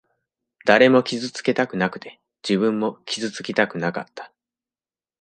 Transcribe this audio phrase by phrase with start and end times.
[0.65, 4.33] 誰も傷つけたくなくて、自分も傷つきたくなかった。